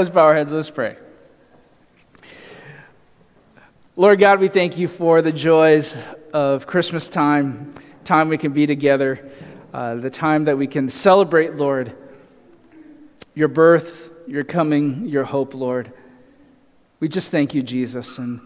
[0.00, 0.96] Let's bow our heads, let's pray.
[3.96, 5.94] Lord God, we thank you for the joys
[6.32, 7.74] of Christmas time,
[8.06, 9.30] time we can be together,
[9.74, 11.94] uh, the time that we can celebrate, Lord,
[13.34, 15.92] your birth, your coming, your hope, Lord.
[16.98, 18.16] We just thank you, Jesus.
[18.16, 18.40] And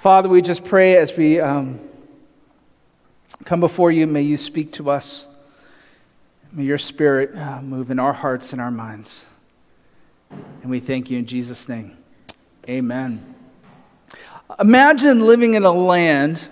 [0.00, 1.80] Father, we just pray as we um,
[3.46, 5.26] come before you, may you speak to us.
[6.52, 9.24] May your spirit uh, move in our hearts and our minds.
[10.30, 11.96] And we thank you in Jesus' name.
[12.68, 13.34] Amen.
[14.58, 16.48] Imagine living in a land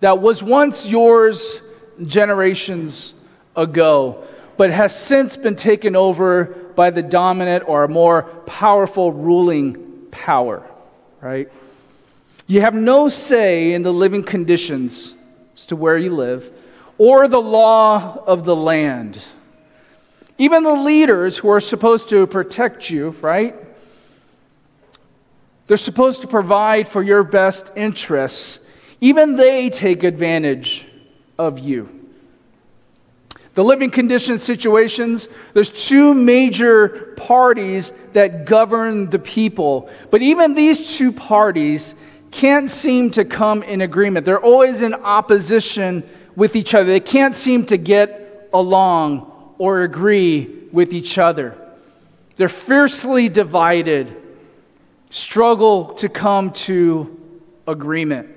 [0.00, 1.62] that was once yours
[2.04, 3.14] generations
[3.54, 4.24] ago,
[4.56, 10.62] but has since been taken over by the dominant or more powerful ruling power,
[11.20, 11.50] right?
[12.46, 15.14] You have no say in the living conditions
[15.54, 16.50] as to where you live
[16.98, 19.24] or the law of the land.
[20.38, 23.54] Even the leaders who are supposed to protect you, right?
[25.66, 28.60] They're supposed to provide for your best interests.
[29.00, 30.86] Even they take advantage
[31.38, 31.88] of you.
[33.54, 39.88] The living condition situations, there's two major parties that govern the people.
[40.10, 41.94] But even these two parties
[42.30, 44.26] can't seem to come in agreement.
[44.26, 46.84] They're always in opposition with each other.
[46.84, 51.56] They can't seem to get along or agree with each other.
[52.36, 54.14] They're fiercely divided,
[55.10, 57.18] struggle to come to
[57.66, 58.28] agreement.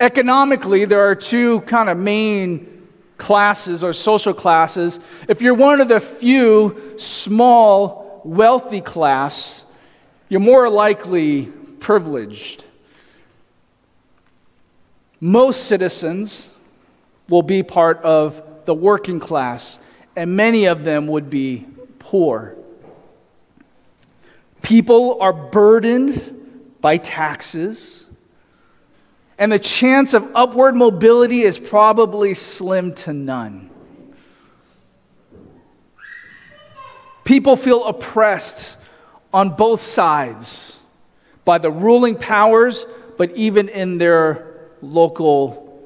[0.00, 5.00] Economically, there are two kind of main classes or social classes.
[5.28, 9.64] If you're one of the few small, wealthy class,
[10.28, 11.46] you're more likely
[11.80, 12.64] privileged.
[15.20, 16.50] Most citizens
[17.28, 19.78] will be part of the working class
[20.16, 21.66] and many of them would be
[21.98, 22.56] poor.
[24.62, 28.06] People are burdened by taxes,
[29.38, 33.70] and the chance of upward mobility is probably slim to none.
[37.24, 38.78] People feel oppressed
[39.34, 40.78] on both sides
[41.44, 42.86] by the ruling powers,
[43.18, 45.84] but even in their local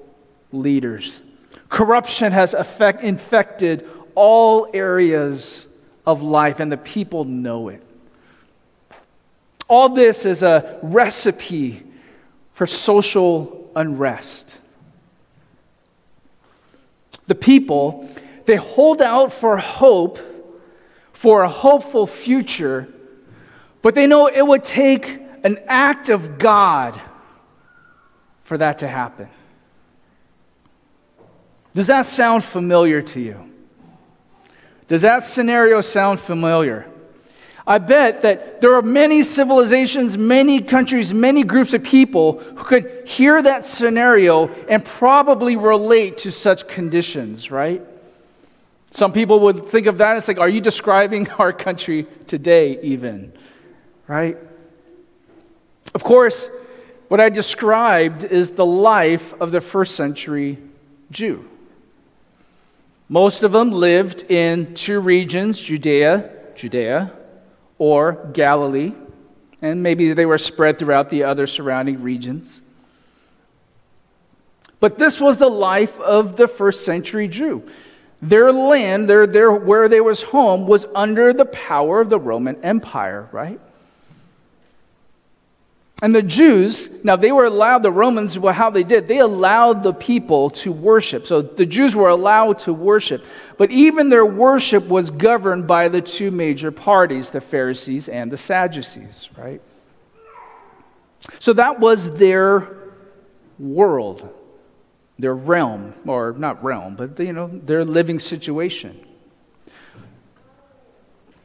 [0.53, 1.21] leaders.
[1.69, 2.55] Corruption has
[3.03, 5.67] infected all areas
[6.07, 7.83] of life, and the people know it.
[9.69, 11.83] All this is a recipe
[12.53, 14.59] for social unrest.
[17.27, 18.09] The people,
[18.47, 20.19] they hold out for hope,
[21.13, 22.89] for a hopeful future,
[23.83, 27.01] but they know it would take an act of God
[28.43, 29.29] for that to happen.
[31.73, 33.51] Does that sound familiar to you?
[34.91, 36.85] Does that scenario sound familiar?
[37.65, 43.07] I bet that there are many civilizations, many countries, many groups of people who could
[43.07, 47.81] hear that scenario and probably relate to such conditions, right?
[48.91, 53.33] Some people would think of that as like, are you describing our country today, even?
[54.09, 54.39] Right?
[55.95, 56.51] Of course,
[57.07, 60.59] what I described is the life of the first century
[61.13, 61.49] Jew.
[63.13, 67.13] Most of them lived in two regions, Judea, Judea,
[67.77, 68.93] or Galilee,
[69.61, 72.63] and maybe they were spread throughout the other surrounding regions.
[74.79, 77.69] But this was the life of the first century Jew.
[78.23, 82.63] Their land, their, their, where they was home, was under the power of the Roman
[82.63, 83.61] Empire, right?
[86.03, 89.83] And the Jews, now they were allowed, the Romans, well, how they did, they allowed
[89.83, 91.27] the people to worship.
[91.27, 93.23] So the Jews were allowed to worship.
[93.59, 98.39] But even their worship was governed by the two major parties, the Pharisees and the
[98.39, 99.61] Sadducees, right?
[101.39, 102.79] So that was their
[103.59, 104.27] world,
[105.19, 109.07] their realm, or not realm, but you know, their living situation.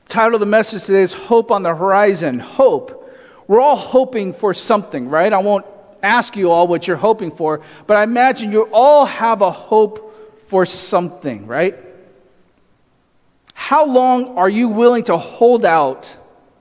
[0.07, 2.39] Title of the message today is Hope on the Horizon.
[2.39, 3.04] Hope
[3.47, 5.31] we're all hoping for something, right?
[5.31, 5.65] I won't
[6.01, 10.39] ask you all what you're hoping for, but I imagine you all have a hope
[10.47, 11.75] for something, right?
[13.53, 16.15] How long are you willing to hold out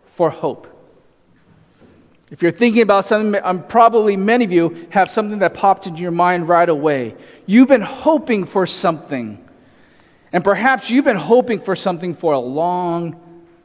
[0.05, 0.69] for hope?
[2.31, 6.01] If you're thinking about something, I'm probably many of you have something that popped into
[6.01, 7.15] your mind right away.
[7.47, 9.47] You've been hoping for something,
[10.33, 13.21] and perhaps you've been hoping for something for a long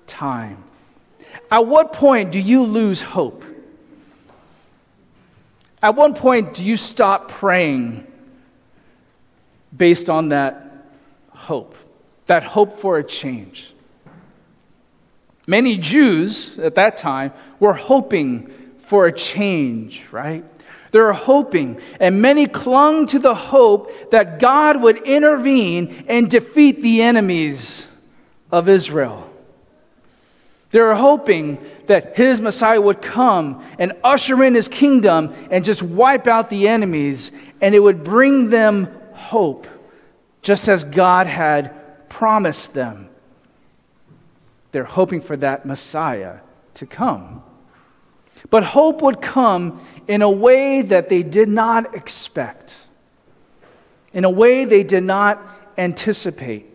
[0.06, 0.64] time.
[1.52, 3.44] At what point do you lose hope?
[5.82, 8.06] At what point do you stop praying
[9.76, 10.86] based on that
[11.30, 11.76] hope,
[12.28, 13.74] that hope for a change?
[15.48, 20.44] Many Jews at that time were hoping for a change, right?
[20.92, 26.82] They were hoping, and many clung to the hope that God would intervene and defeat
[26.82, 27.88] the enemies
[28.52, 29.29] of Israel.
[30.72, 31.58] They were hoping
[31.88, 36.68] that his Messiah would come and usher in his kingdom and just wipe out the
[36.68, 39.68] enemies, and it would bring them hope,
[40.42, 43.10] just as God had promised them.
[44.72, 46.38] They're hoping for that Messiah
[46.76, 47.42] to come.
[48.52, 52.88] But hope would come in a way that they did not expect,
[54.14, 55.42] in a way they did not
[55.78, 56.68] anticipate.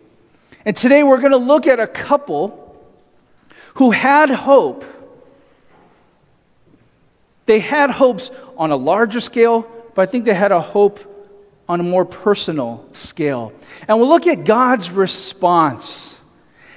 [0.65, 2.64] And today we're going to look at a couple
[3.75, 4.83] who had hope.
[7.45, 10.99] They had hopes on a larger scale, but I think they had a hope
[11.69, 13.53] on a more personal scale.
[13.87, 16.19] And we'll look at God's response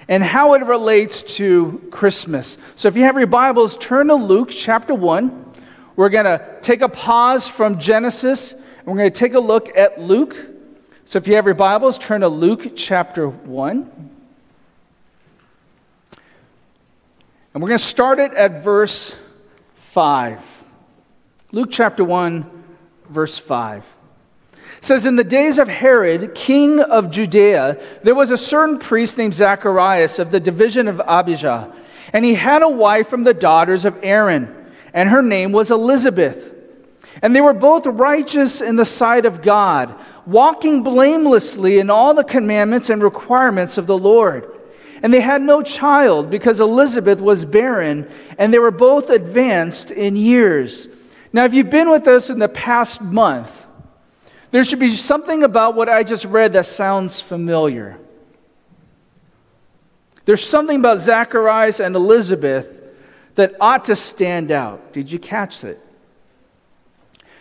[0.08, 2.58] and how it relates to Christmas.
[2.74, 5.52] So if you have your Bibles, turn to Luke chapter 1.
[5.96, 9.76] We're going to take a pause from Genesis and we're going to take a look
[9.76, 10.36] at Luke.
[11.04, 14.10] So if you have your Bibles, turn to Luke chapter 1.
[17.58, 19.18] And we're going to start it at verse
[19.74, 20.64] 5.
[21.50, 22.48] Luke chapter 1,
[23.08, 23.84] verse 5.
[24.52, 29.18] It says, In the days of Herod, king of Judea, there was a certain priest
[29.18, 31.74] named Zacharias of the division of Abijah,
[32.12, 34.54] and he had a wife from the daughters of Aaron
[34.94, 36.54] and her name was Elizabeth.
[37.22, 39.96] And they were both righteous in the sight of God,
[40.26, 44.48] walking blamelessly in all the commandments and requirements of the Lord.
[45.02, 50.16] And they had no child because Elizabeth was barren, and they were both advanced in
[50.16, 50.88] years.
[51.32, 53.66] Now, if you've been with us in the past month,
[54.50, 57.98] there should be something about what I just read that sounds familiar.
[60.24, 62.82] There's something about Zacharias and Elizabeth
[63.34, 64.92] that ought to stand out.
[64.92, 65.80] Did you catch it?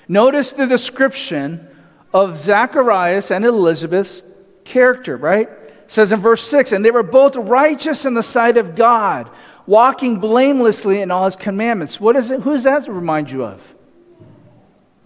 [0.07, 1.67] Notice the description
[2.13, 4.23] of Zacharias and Elizabeth's
[4.63, 5.49] character, right?
[5.87, 9.31] It says in verse 6 and they were both righteous in the sight of God,
[9.65, 11.97] walking blamelessly in all his commandments.
[11.97, 12.41] What is it?
[12.41, 13.73] Who does that remind you of?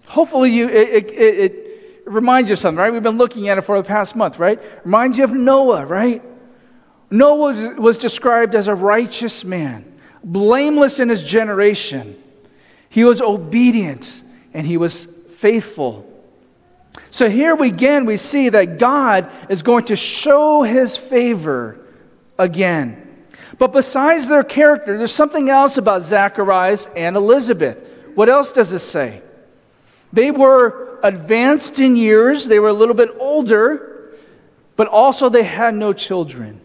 [0.07, 2.91] Hopefully, you, it, it, it reminds you of something, right?
[2.91, 4.59] We've been looking at it for the past month, right?
[4.83, 6.23] Reminds you of Noah, right?
[7.11, 9.85] Noah was, was described as a righteous man
[10.23, 12.21] blameless in his generation.
[12.89, 14.23] He was obedient
[14.53, 16.10] and he was faithful.
[17.09, 21.79] So here we again we see that God is going to show his favor
[22.37, 23.25] again.
[23.57, 27.87] But besides their character, there's something else about Zacharias and Elizabeth.
[28.15, 29.21] What else does it say?
[30.11, 34.13] They were advanced in years, they were a little bit older,
[34.75, 36.59] but also they had no children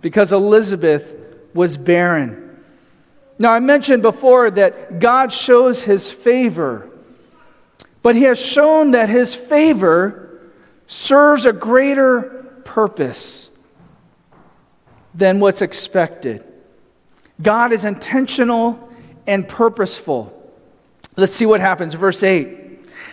[0.00, 1.14] because Elizabeth
[1.54, 2.56] was barren.
[3.38, 6.87] Now, I mentioned before that God shows his favor,
[8.02, 10.40] but he has shown that his favor
[10.86, 12.22] serves a greater
[12.64, 13.50] purpose
[15.14, 16.44] than what's expected.
[17.40, 18.88] God is intentional
[19.26, 20.34] and purposeful.
[21.16, 21.94] Let's see what happens.
[21.94, 22.56] Verse 8.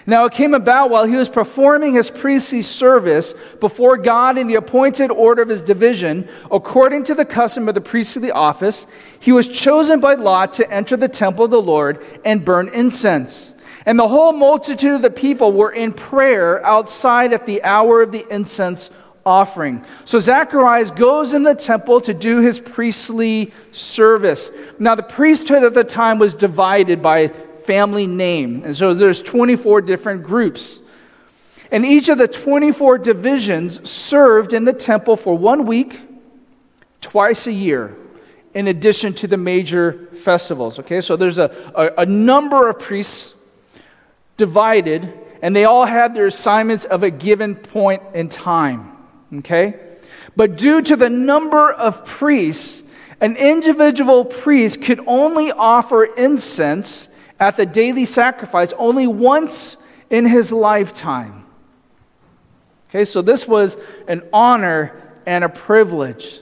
[0.08, 4.56] Now it came about while he was performing his priestly service before God in the
[4.56, 8.86] appointed order of his division, according to the custom of the priestly office,
[9.20, 13.55] he was chosen by lot to enter the temple of the Lord and burn incense.
[13.86, 18.12] And the whole multitude of the people were in prayer outside at the hour of
[18.12, 18.90] the incense
[19.26, 19.84] offering.
[20.06, 24.52] So Zacharias goes in the temple to do his priestly service.
[24.80, 27.30] Now, the priesthood at the time was divided by
[27.66, 28.64] family name.
[28.64, 30.82] And so there's 24 different groups.
[31.72, 36.00] And each of the 24 divisions served in the temple for one week,
[37.02, 37.96] twice a year,
[38.54, 40.80] in addition to the major festivals.
[40.80, 43.34] Okay, so there's a, a, a number of priests
[44.38, 45.12] divided,
[45.42, 48.92] and they all had their assignments of a given point in time.
[49.38, 49.80] Okay?
[50.36, 52.84] But due to the number of priests,
[53.22, 59.78] an individual priest could only offer incense at the daily sacrifice only once
[60.10, 61.46] in his lifetime.
[62.90, 63.78] Okay, so this was
[64.08, 66.42] an honor and a privilege.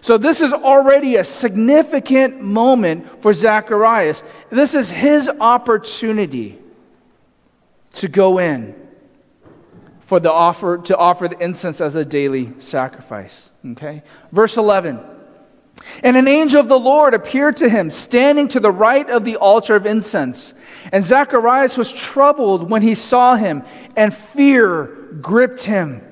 [0.00, 4.22] So, this is already a significant moment for Zacharias.
[4.50, 6.58] This is his opportunity
[7.96, 8.74] to go in
[10.00, 13.50] for the offer to offer the incense as a daily sacrifice.
[13.64, 14.02] Okay?
[14.30, 15.00] Verse 11.
[16.02, 19.36] And an angel of the Lord appeared to him, standing to the right of the
[19.36, 20.54] altar of incense.
[20.92, 23.62] And Zacharias was troubled when he saw him,
[23.94, 24.84] and fear
[25.20, 26.02] gripped him.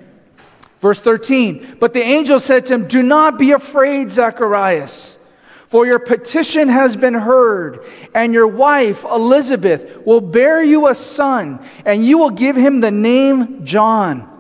[0.81, 5.19] Verse 13 But the angel said to him, Do not be afraid, Zacharias,
[5.69, 11.65] For your petition has been heard, and your wife, Elizabeth, will bear you a son,
[11.85, 14.31] and you will give him the name John.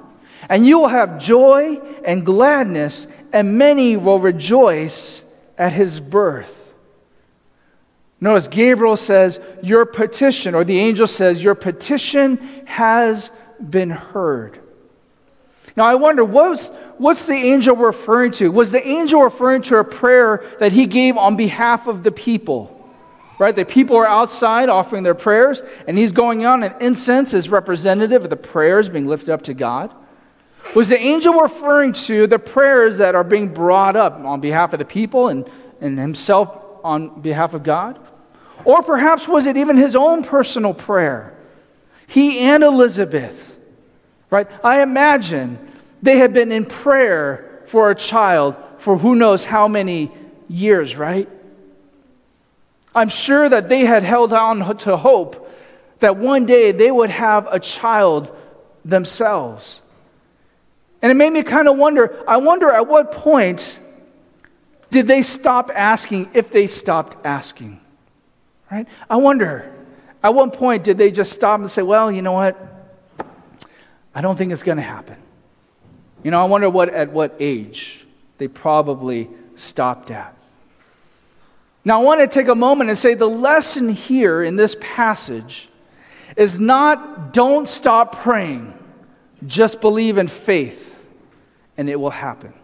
[0.48, 5.24] And you will have joy and gladness, and many will rejoice
[5.56, 6.72] at his birth.
[8.20, 14.60] Notice Gabriel says, Your petition, or the angel says, Your petition has been heard.
[15.76, 18.50] Now, I wonder, what's, what's the angel referring to?
[18.52, 22.70] Was the angel referring to a prayer that he gave on behalf of the people?
[23.40, 23.54] Right?
[23.54, 28.22] The people are outside offering their prayers, and he's going on, and incense is representative
[28.22, 29.92] of the prayers being lifted up to God.
[30.76, 34.78] Was the angel referring to the prayers that are being brought up on behalf of
[34.78, 35.48] the people and,
[35.80, 37.98] and himself on behalf of God?
[38.64, 41.36] Or perhaps was it even his own personal prayer?
[42.06, 43.53] He and Elizabeth
[44.34, 44.50] right?
[44.64, 45.58] I imagine
[46.02, 50.10] they had been in prayer for a child for who knows how many
[50.48, 51.28] years, right?
[52.96, 55.48] I'm sure that they had held on to hope
[56.00, 58.36] that one day they would have a child
[58.84, 59.80] themselves.
[61.00, 63.78] And it made me kind of wonder I wonder at what point
[64.90, 67.80] did they stop asking if they stopped asking?
[68.70, 68.88] Right?
[69.08, 69.72] I wonder
[70.24, 72.73] at what point did they just stop and say, well, you know what?
[74.14, 75.16] I don't think it's going to happen.
[76.22, 78.06] You know, I wonder what at what age
[78.38, 80.34] they probably stopped at.
[81.84, 85.68] Now, I want to take a moment and say the lesson here in this passage
[86.36, 88.72] is not don't stop praying,
[89.46, 90.98] just believe in faith
[91.76, 92.54] and it will happen.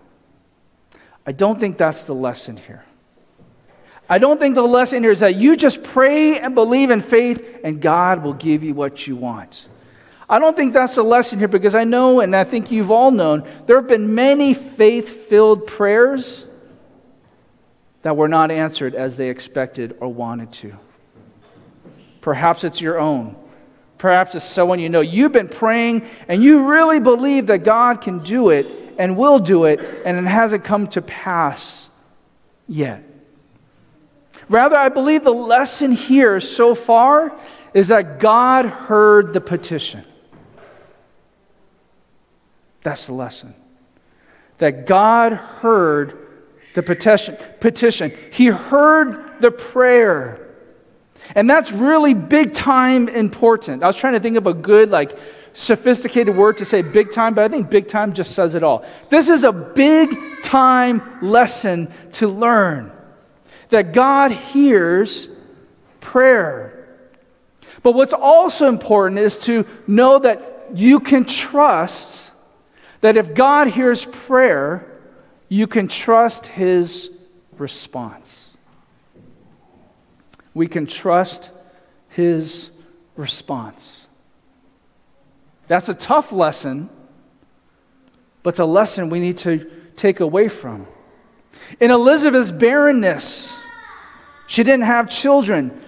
[1.26, 2.85] I don't think that's the lesson here.
[4.09, 7.61] I don't think the lesson here is that you just pray and believe in faith
[7.62, 9.69] and God will give you what you want.
[10.31, 13.11] I don't think that's the lesson here because I know, and I think you've all
[13.11, 16.47] known, there have been many faith filled prayers
[18.03, 20.73] that were not answered as they expected or wanted to.
[22.21, 23.35] Perhaps it's your own.
[23.99, 25.01] Perhaps it's someone you know.
[25.01, 28.69] You've been praying and you really believe that God can do it
[28.99, 31.91] and will do it, and it hasn't come to pass
[32.69, 33.03] yet.
[34.49, 37.37] Rather, I believe the lesson here so far
[37.75, 40.05] is that God heard the petition.
[42.83, 43.55] That's the lesson.
[44.59, 46.29] That God heard
[46.75, 47.37] the petition.
[47.61, 48.13] petition.
[48.33, 50.49] He heard the prayer.
[51.35, 53.83] And that's really big time important.
[53.83, 55.17] I was trying to think of a good, like,
[55.53, 58.85] sophisticated word to say big time, but I think big time just says it all.
[59.09, 62.93] This is a big time lesson to learn
[63.71, 65.29] that God hears
[66.01, 66.77] prayer.
[67.83, 72.30] But what's also important is to know that you can trust
[73.00, 74.87] that if God hears prayer,
[75.49, 77.11] you can trust his
[77.59, 78.57] response.
[80.54, 81.50] We can trust
[82.09, 82.71] his
[83.16, 84.07] response.
[85.69, 86.90] That's a tough lesson,
[88.42, 90.87] but it's a lesson we need to take away from.
[91.78, 93.57] In Elizabeth's barrenness,
[94.47, 95.80] she didn't have children.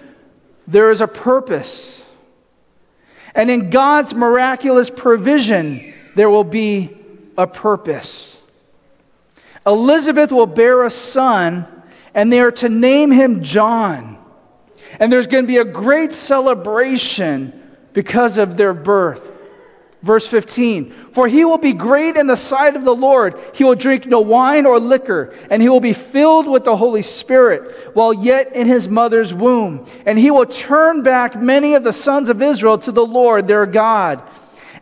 [0.69, 2.05] There is a purpose.
[3.35, 6.97] And in God's miraculous provision, there will be
[7.37, 8.43] a purpose.
[9.67, 11.67] Elizabeth will bear a son,
[12.15, 14.19] and they are to name him John.
[14.99, 17.59] And there's going to be a great celebration
[17.93, 19.31] because of their birth.
[20.03, 23.39] Verse 15 For he will be great in the sight of the Lord.
[23.55, 27.03] He will drink no wine or liquor, and he will be filled with the Holy
[27.03, 29.87] Spirit while yet in his mother's womb.
[30.05, 33.65] And he will turn back many of the sons of Israel to the Lord their
[33.65, 34.23] God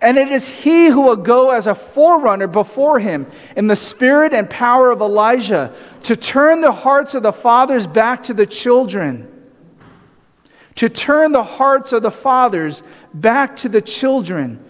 [0.01, 4.33] and it is he who will go as a forerunner before him in the spirit
[4.33, 9.27] and power of Elijah to turn the hearts of the fathers back to the children.
[10.77, 14.65] To turn the hearts of the fathers back to the children,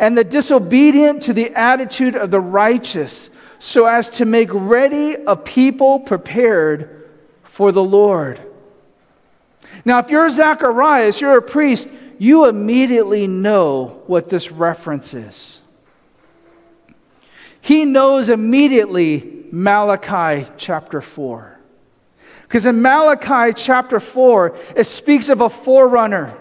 [0.00, 5.36] and the disobedient to the attitude of the righteous, so as to make ready a
[5.36, 7.10] people prepared
[7.44, 8.40] for the Lord.
[9.84, 11.88] Now, if you're Zacharias, you're a priest,
[12.18, 15.60] you immediately know what this reference is.
[17.60, 21.58] He knows immediately Malachi chapter 4.
[22.42, 26.36] Because in Malachi chapter 4, it speaks of a forerunner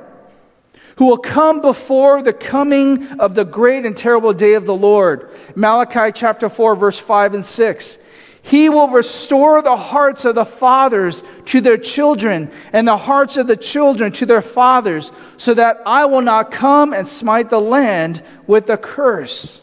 [0.97, 5.29] who will come before the coming of the great and terrible day of the Lord.
[5.55, 7.99] Malachi chapter 4, verse 5 and 6.
[8.47, 13.45] He will restore the hearts of the fathers to their children, and the hearts of
[13.45, 18.23] the children to their fathers, so that I will not come and smite the land
[18.47, 19.61] with a curse.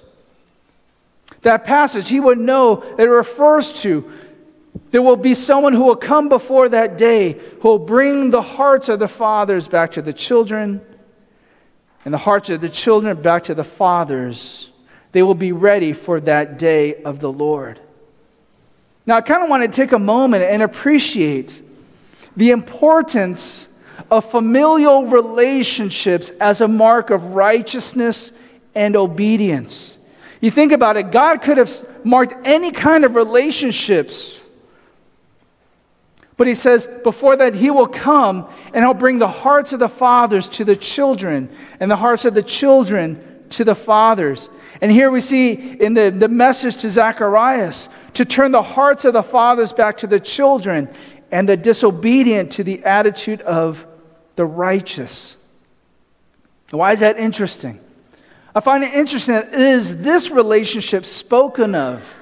[1.40, 4.10] That passage, he would know that it refers to
[4.90, 8.88] There will be someone who will come before that day who will bring the hearts
[8.88, 10.80] of the fathers back to the children
[12.04, 14.70] and the hearts of the children back to the fathers.
[15.12, 17.80] They will be ready for that day of the Lord.
[19.06, 21.62] Now, I kind of want to take a moment and appreciate
[22.36, 23.68] the importance
[24.10, 28.32] of familial relationships as a mark of righteousness
[28.74, 29.98] and obedience.
[30.40, 34.44] You think about it, God could have marked any kind of relationships
[36.36, 39.88] but he says, before that, he will come and he'll bring the hearts of the
[39.88, 44.50] fathers to the children, and the hearts of the children to the fathers.
[44.80, 49.12] And here we see in the, the message to Zacharias to turn the hearts of
[49.12, 50.88] the fathers back to the children,
[51.30, 53.84] and the disobedient to the attitude of
[54.36, 55.36] the righteous.
[56.70, 57.80] Why is that interesting?
[58.54, 62.16] I find it interesting that is this relationship spoken of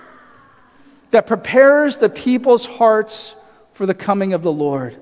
[1.11, 3.35] that prepares the people's hearts
[3.75, 4.97] for the coming of the Lord.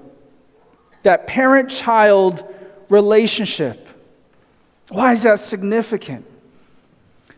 [1.05, 2.43] That parent child
[2.89, 3.89] relationship.
[4.89, 6.27] Why is that significant?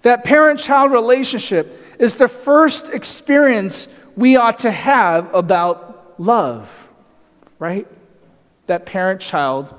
[0.02, 6.68] That parent child relationship is the first experience we ought to have about love,
[7.58, 7.86] right?
[8.66, 9.72] That parent child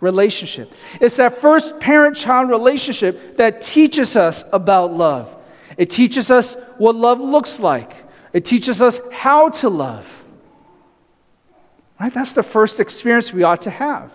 [0.00, 0.72] relationship.
[1.00, 5.34] It's that first parent child relationship that teaches us about love.
[5.76, 7.92] It teaches us what love looks like,
[8.32, 10.14] it teaches us how to love.
[12.00, 12.14] Right?
[12.14, 14.12] That's the first experience we ought to have.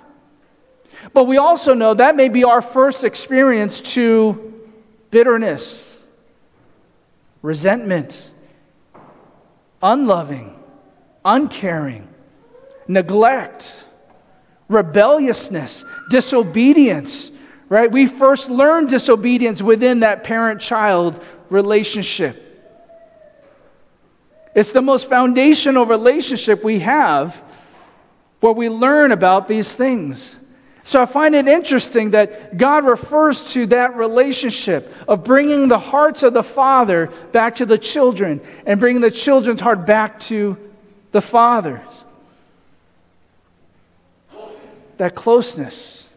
[1.11, 4.52] But we also know that may be our first experience to
[5.13, 6.03] bitterness,
[7.43, 8.31] resentment,
[9.83, 10.59] unloving,
[11.23, 12.07] uncaring,
[12.87, 13.85] neglect,
[14.67, 17.31] rebelliousness, disobedience.
[17.69, 17.91] Right?
[17.91, 22.39] We first learn disobedience within that parent child relationship.
[24.55, 27.39] It's the most foundational relationship we have
[28.39, 30.35] where we learn about these things.
[30.85, 36.23] So I find it interesting that God refers to that relationship of bringing the hearts
[36.23, 40.57] of the father back to the children and bringing the children's heart back to
[41.13, 42.03] the fathers.
[44.97, 46.13] That closeness,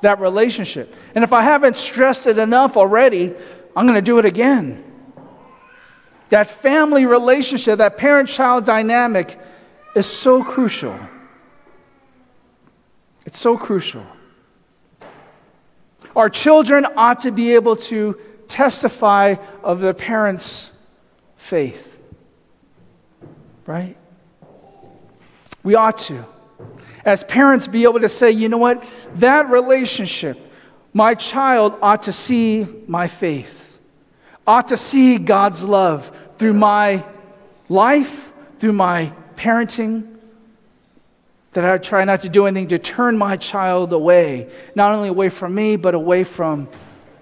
[0.00, 0.94] that relationship.
[1.14, 3.34] And if I haven't stressed it enough already,
[3.76, 4.84] I'm going to do it again.
[6.30, 9.38] That family relationship, that parent child dynamic
[9.94, 10.98] is so crucial.
[13.28, 14.06] It's so crucial.
[16.16, 20.72] Our children ought to be able to testify of their parents'
[21.36, 22.00] faith.
[23.66, 23.98] Right?
[25.62, 26.24] We ought to.
[27.04, 28.82] As parents, be able to say, you know what?
[29.16, 30.38] That relationship,
[30.94, 33.78] my child ought to see my faith,
[34.46, 37.04] ought to see God's love through my
[37.68, 40.17] life, through my parenting,
[41.52, 45.28] that I try not to do anything to turn my child away, not only away
[45.28, 46.68] from me, but away from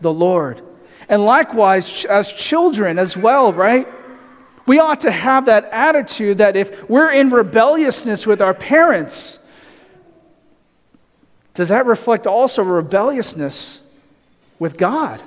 [0.00, 0.62] the Lord.
[1.08, 3.86] And likewise, as children as well, right?
[4.66, 9.38] We ought to have that attitude that if we're in rebelliousness with our parents,
[11.54, 13.80] does that reflect also rebelliousness
[14.58, 15.22] with God?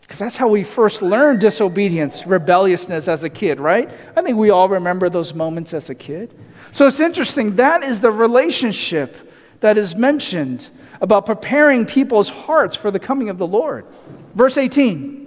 [0.00, 3.88] Because that's how we first learned disobedience, rebelliousness as a kid, right?
[4.16, 6.34] I think we all remember those moments as a kid.
[6.72, 7.56] So it's interesting.
[7.56, 9.16] That is the relationship
[9.60, 13.86] that is mentioned about preparing people's hearts for the coming of the Lord.
[14.34, 15.18] Verse 18.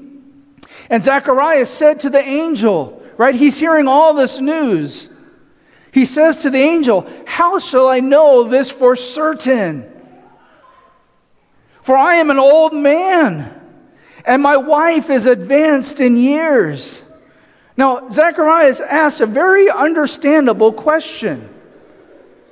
[0.90, 3.36] And Zacharias said to the angel, right?
[3.36, 5.10] He's hearing all this news.
[5.92, 9.92] He says to the angel, How shall I know this for certain?
[11.82, 13.60] For I am an old man,
[14.24, 17.04] and my wife is advanced in years.
[17.82, 21.50] Now, Zacharias asks a very understandable question,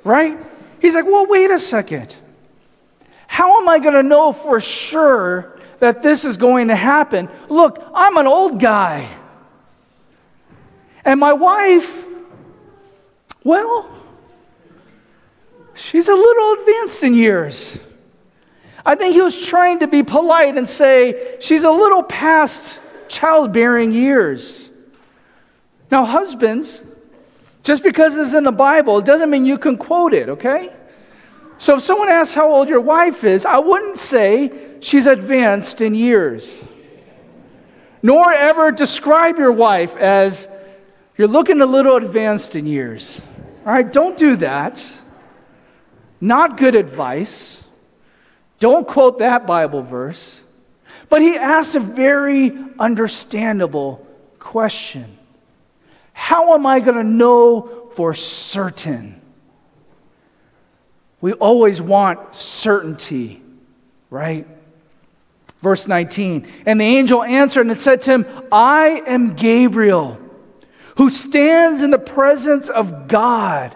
[0.02, 0.36] right?
[0.80, 2.16] He's like, well, wait a second.
[3.28, 7.28] How am I going to know for sure that this is going to happen?
[7.48, 9.08] Look, I'm an old guy.
[11.04, 12.04] And my wife,
[13.44, 13.88] well,
[15.74, 17.78] she's a little advanced in years.
[18.84, 23.92] I think he was trying to be polite and say she's a little past childbearing
[23.92, 24.69] years.
[25.90, 26.84] Now, husbands,
[27.62, 30.72] just because it's in the Bible, doesn't mean you can quote it, okay?
[31.58, 35.94] So if someone asks how old your wife is, I wouldn't say she's advanced in
[35.94, 36.64] years.
[38.02, 40.48] Nor ever describe your wife as
[41.18, 43.20] you're looking a little advanced in years.
[43.66, 44.82] All right, don't do that.
[46.18, 47.62] Not good advice.
[48.58, 50.42] Don't quote that Bible verse.
[51.10, 54.06] But he asks a very understandable
[54.38, 55.18] question
[56.20, 59.18] How am I going to know for certain?
[61.22, 63.42] We always want certainty,
[64.10, 64.46] right?
[65.62, 66.46] Verse 19.
[66.66, 70.20] And the angel answered and said to him, I am Gabriel,
[70.98, 73.74] who stands in the presence of God.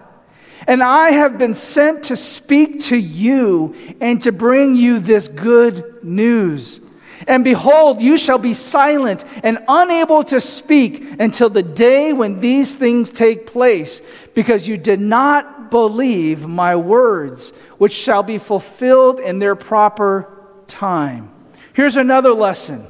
[0.66, 6.04] And I have been sent to speak to you and to bring you this good
[6.04, 6.78] news.
[7.26, 12.74] And behold, you shall be silent and unable to speak until the day when these
[12.74, 14.02] things take place,
[14.34, 20.28] because you did not believe my words, which shall be fulfilled in their proper
[20.66, 21.30] time.
[21.72, 22.86] Here's another lesson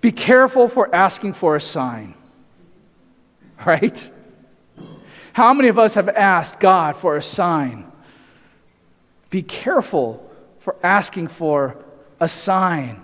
[0.00, 2.14] be careful for asking for a sign.
[3.64, 4.10] Right?
[5.32, 7.90] How many of us have asked God for a sign?
[9.30, 11.76] Be careful for asking for
[12.20, 13.02] a sign.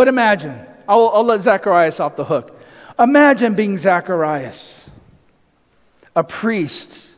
[0.00, 0.58] But imagine,
[0.88, 2.58] I'll, I'll let Zacharias off the hook.
[2.98, 4.88] Imagine being Zacharias,
[6.16, 7.10] a priest,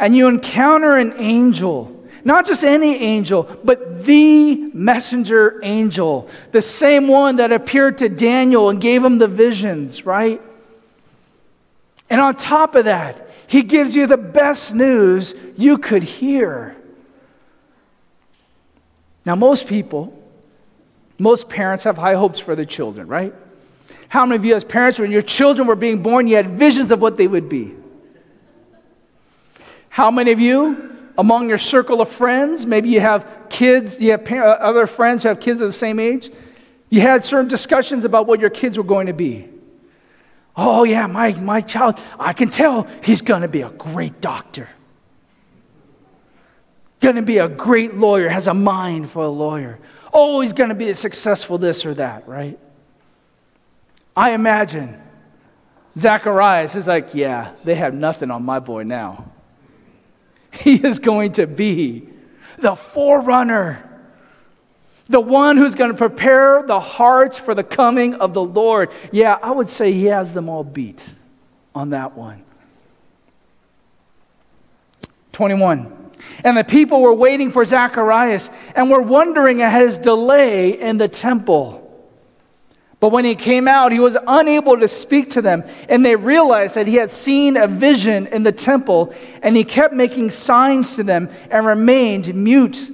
[0.00, 2.04] and you encounter an angel.
[2.24, 8.68] Not just any angel, but the messenger angel, the same one that appeared to Daniel
[8.68, 10.42] and gave him the visions, right?
[12.10, 16.74] And on top of that, he gives you the best news you could hear.
[19.24, 20.18] Now, most people,
[21.18, 23.34] most parents have high hopes for their children, right?
[24.08, 26.90] How many of you, as parents, when your children were being born, you had visions
[26.92, 27.74] of what they would be?
[29.88, 34.30] How many of you, among your circle of friends, maybe you have kids, you have
[34.30, 36.30] uh, other friends who have kids of the same age,
[36.90, 39.48] you had certain discussions about what your kids were going to be?
[40.56, 44.68] Oh, yeah, my, my child, I can tell he's going to be a great doctor.
[47.00, 49.78] Going to be a great lawyer, has a mind for a lawyer.
[50.12, 52.58] He's going to be a successful this or that, right?
[54.16, 55.00] I imagine
[55.98, 59.26] Zacharias is like, yeah, they have nothing on my boy now.
[60.52, 62.08] He is going to be
[62.58, 63.88] the forerunner
[65.12, 68.90] the one who's going to prepare the hearts for the coming of the Lord.
[69.10, 71.04] Yeah, I would say he has them all beat
[71.74, 72.42] on that one.
[75.32, 76.01] 21.
[76.44, 81.08] And the people were waiting for Zacharias and were wondering at his delay in the
[81.08, 81.78] temple.
[83.02, 86.76] But when he came out, he was unable to speak to them, and they realized
[86.76, 91.02] that he had seen a vision in the temple, and he kept making signs to
[91.02, 92.92] them and remained mute.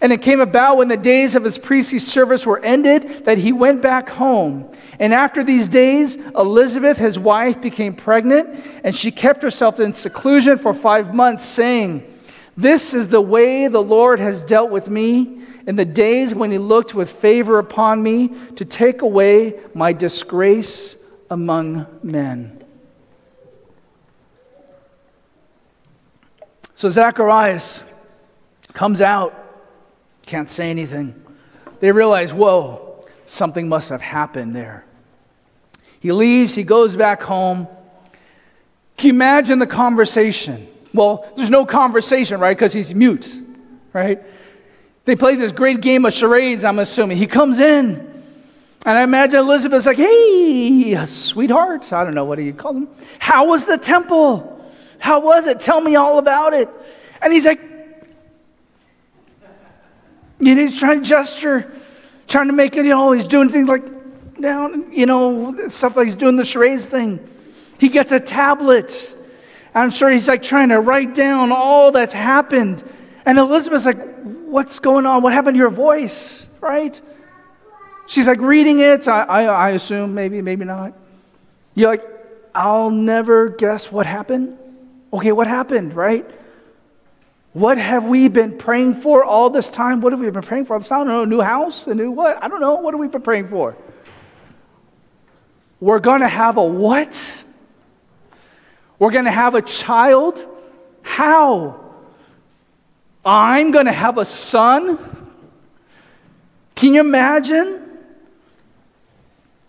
[0.00, 3.50] And it came about when the days of his priestly service were ended that he
[3.50, 4.70] went back home.
[5.00, 10.58] And after these days, Elizabeth, his wife, became pregnant, and she kept herself in seclusion
[10.58, 12.04] for five months, saying,
[12.56, 16.58] This is the way the Lord has dealt with me in the days when he
[16.58, 20.96] looked with favor upon me to take away my disgrace
[21.30, 22.62] among men.
[26.74, 27.82] So Zacharias
[28.72, 29.44] comes out
[30.26, 31.22] can't say anything.
[31.80, 34.84] They realize, whoa, something must have happened there.
[36.00, 37.66] He leaves, he goes back home.
[38.96, 40.68] Can you imagine the conversation?
[40.94, 42.56] Well, there's no conversation, right?
[42.56, 43.38] Because he's mute,
[43.92, 44.22] right?
[45.04, 47.18] They play this great game of charades, I'm assuming.
[47.18, 47.96] He comes in,
[48.86, 51.92] and I imagine Elizabeth's like, hey, sweetheart.
[51.92, 52.88] I don't know what do you call them?
[53.18, 54.50] How was the temple?
[55.00, 55.58] How was it?
[55.60, 56.68] Tell me all about it.
[57.20, 57.60] And he's like,
[60.38, 61.72] and he's trying to gesture,
[62.28, 63.84] trying to make it, you know, he's doing things like
[64.40, 67.26] down, you know, stuff like he's doing the charades thing.
[67.78, 69.14] He gets a tablet.
[69.74, 72.84] I'm sure he's like trying to write down all that's happened.
[73.26, 74.14] And Elizabeth's like,
[74.54, 75.22] What's going on?
[75.22, 76.48] What happened to your voice?
[76.60, 77.00] Right?
[78.06, 79.08] She's like reading it.
[79.08, 80.92] I, I, I assume, maybe, maybe not.
[81.74, 82.04] You're like,
[82.54, 84.56] I'll never guess what happened.
[85.12, 86.24] Okay, what happened, right?
[87.52, 90.00] What have we been praying for all this time?
[90.00, 91.00] What have we been praying for all this time?
[91.02, 92.42] I don't know, a new house, a new what?
[92.42, 92.74] I don't know.
[92.74, 93.76] What have we been praying for?
[95.80, 97.43] We're going to have a what?
[98.98, 100.44] We're going to have a child?
[101.02, 101.80] How?
[103.24, 104.98] I'm going to have a son?
[106.74, 107.82] Can you imagine?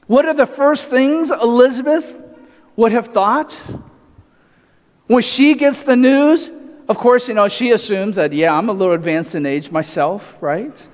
[0.07, 2.15] What are the first things Elizabeth
[2.75, 3.53] would have thought?
[5.07, 6.51] When she gets the news,
[6.87, 10.35] of course, you know, she assumes that, yeah, I'm a little advanced in age myself,
[10.41, 10.87] right?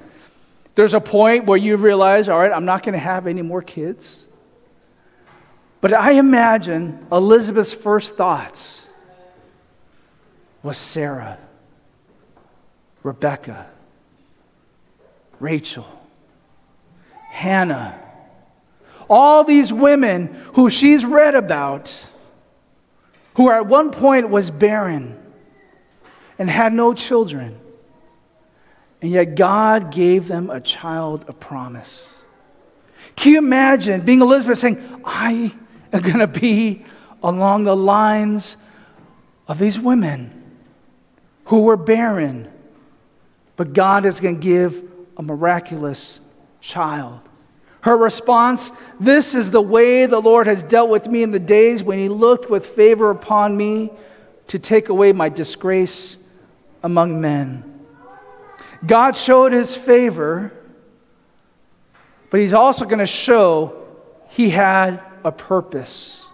[0.76, 3.62] There's a point where you realize, all right, I'm not going to have any more
[3.62, 4.28] kids.
[5.82, 8.88] But I imagine Elizabeth's first thoughts
[10.62, 11.40] was Sarah,
[13.02, 13.66] Rebecca,
[15.40, 15.88] Rachel,
[17.32, 18.00] Hannah,
[19.10, 22.10] All these women who she's read about,
[23.34, 25.18] who at one point was barren
[26.40, 27.60] and had no children,
[29.02, 32.24] and yet God gave them a child of promise.
[33.16, 35.54] Can you imagine being Elizabeth saying, I
[35.94, 36.86] am going to be
[37.24, 38.58] along the lines
[39.48, 40.32] of these women
[41.46, 42.50] who were barren,
[43.56, 44.84] but God is going to give
[45.18, 46.20] a miraculous
[46.62, 47.20] child.
[47.82, 51.84] Her response This is the way the Lord has dealt with me in the days
[51.84, 53.92] when He looked with favor upon me
[54.48, 56.18] to take away my disgrace
[56.84, 57.64] among men.
[58.86, 60.54] God showed His favor,
[62.30, 63.86] but He's also going to show
[64.30, 66.28] He had a purpose.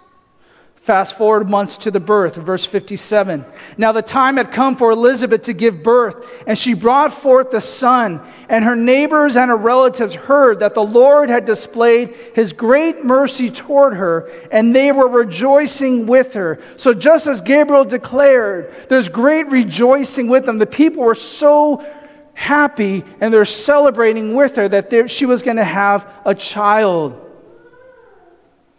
[0.88, 3.44] Fast forward months to the birth, verse 57.
[3.78, 7.60] Now the time had come for Elizabeth to give birth, and she brought forth a
[7.60, 8.22] son.
[8.48, 13.50] And her neighbors and her relatives heard that the Lord had displayed his great mercy
[13.50, 16.62] toward her, and they were rejoicing with her.
[16.78, 20.58] So just as Gabriel declared, there's great rejoicing with them.
[20.58, 21.86] The people were so
[22.34, 27.27] happy and they're celebrating with her that she was going to have a child.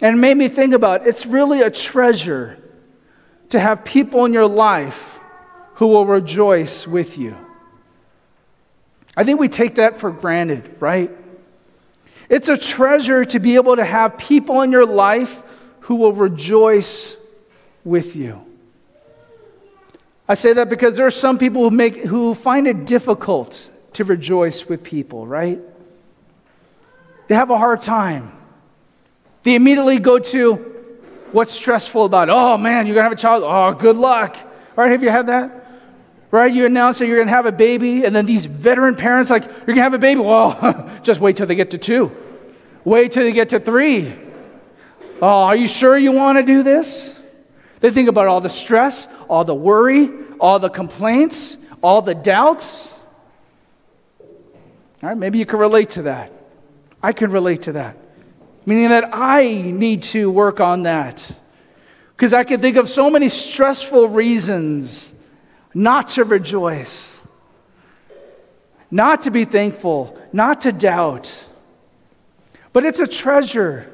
[0.00, 2.58] And it made me think about it's really a treasure
[3.50, 5.18] to have people in your life
[5.74, 7.36] who will rejoice with you.
[9.16, 11.10] I think we take that for granted, right?
[12.28, 15.42] It's a treasure to be able to have people in your life
[15.80, 17.16] who will rejoice
[17.84, 18.44] with you.
[20.28, 24.04] I say that because there are some people who, make, who find it difficult to
[24.04, 25.58] rejoice with people, right?
[27.28, 28.37] They have a hard time.
[29.42, 30.54] They immediately go to
[31.32, 32.30] what's stressful about.
[32.30, 33.44] Oh man, you're gonna have a child.
[33.46, 34.36] Oh, good luck.
[34.76, 34.90] Right?
[34.90, 35.54] Have you had that?
[36.30, 36.52] Right?
[36.52, 39.66] You announce that you're gonna have a baby, and then these veteran parents, like, you're
[39.66, 40.20] gonna have a baby.
[40.20, 42.14] Well, just wait till they get to two.
[42.84, 44.14] Wait till they get to three.
[45.20, 47.18] Oh, are you sure you wanna do this?
[47.80, 52.94] They think about all the stress, all the worry, all the complaints, all the doubts.
[55.00, 56.32] All right, maybe you can relate to that.
[57.00, 57.96] I can relate to that
[58.68, 61.26] meaning that I need to work on that.
[62.14, 65.14] Because I can think of so many stressful reasons
[65.72, 67.18] not to rejoice,
[68.90, 71.46] not to be thankful, not to doubt.
[72.74, 73.90] But it's a treasure.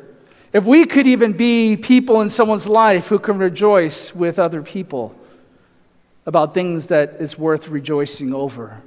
[0.52, 5.14] If we could even be people in someone's life who can rejoice with other people
[6.26, 8.82] about things that is worth rejoicing over.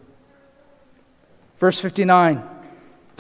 [1.60, 2.57] Verse 59.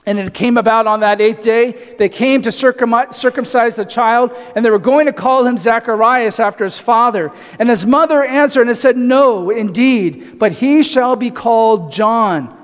[0.05, 4.63] And it came about on that eighth day, they came to circumcise the child, and
[4.63, 7.31] they were going to call him Zacharias after his father.
[7.60, 12.55] And his mother answered and said, No, indeed, but he shall be called John.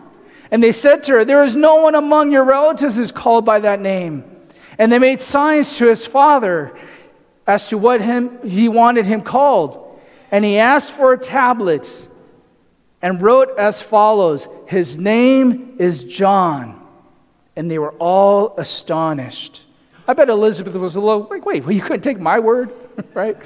[0.51, 3.59] And they said to her, There is no one among your relatives who's called by
[3.59, 4.23] that name.
[4.77, 6.77] And they made signs to his father
[7.45, 9.99] as to what him, he wanted him called.
[10.31, 12.07] And he asked for a tablet
[13.01, 16.82] and wrote as follows His name is John
[17.55, 19.65] and they were all astonished.
[20.07, 22.73] I bet Elizabeth was a little like, wait, well, you couldn't take my word,
[23.13, 23.37] right?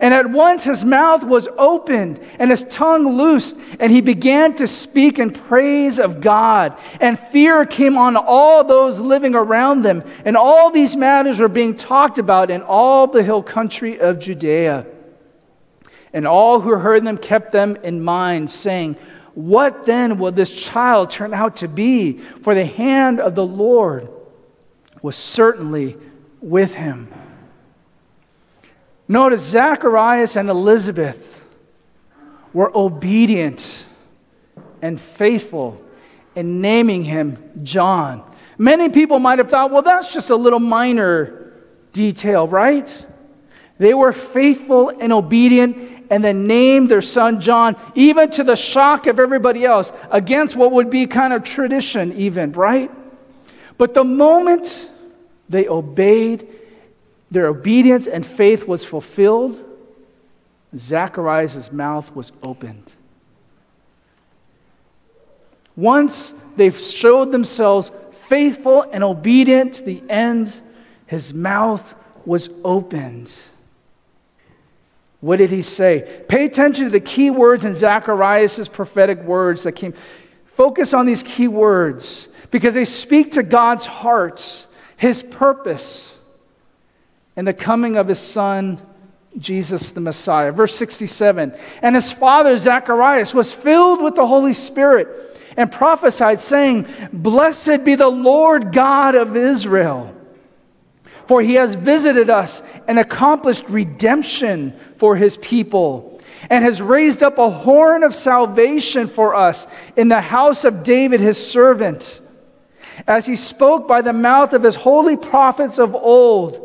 [0.00, 4.66] And at once his mouth was opened and his tongue loosed, and he began to
[4.66, 6.76] speak in praise of God.
[7.00, 10.02] And fear came on all those living around them.
[10.24, 14.86] And all these matters were being talked about in all the hill country of Judea.
[16.12, 18.96] And all who heard them kept them in mind, saying,
[19.36, 22.14] what then will this child turn out to be?
[22.40, 24.08] For the hand of the Lord
[25.02, 25.98] was certainly
[26.40, 27.12] with him.
[29.06, 31.38] Notice Zacharias and Elizabeth
[32.54, 33.86] were obedient
[34.80, 35.84] and faithful
[36.34, 38.24] in naming him John.
[38.56, 41.52] Many people might have thought, well, that's just a little minor
[41.92, 43.06] detail, right?
[43.76, 49.06] They were faithful and obedient and then named their son John, even to the shock
[49.06, 52.90] of everybody else, against what would be kind of tradition, even, right?
[53.78, 54.88] But the moment
[55.48, 56.48] they obeyed,
[57.30, 59.62] their obedience and faith was fulfilled,
[60.76, 62.92] Zacharias' mouth was opened.
[65.76, 70.60] Once they showed themselves faithful and obedient to the end,
[71.06, 73.32] his mouth was opened.
[75.20, 76.24] What did he say?
[76.28, 79.94] Pay attention to the key words in Zacharias' prophetic words that came.
[80.44, 86.16] Focus on these key words because they speak to God's heart, his purpose,
[87.36, 88.80] and the coming of his son,
[89.38, 90.52] Jesus the Messiah.
[90.52, 95.08] Verse 67 And his father, Zacharias, was filled with the Holy Spirit
[95.56, 100.15] and prophesied, saying, Blessed be the Lord God of Israel
[101.26, 107.38] for he has visited us and accomplished redemption for his people, and has raised up
[107.38, 112.20] a horn of salvation for us in the house of David his servant,
[113.06, 116.62] as he spoke by the mouth of his holy prophets of old.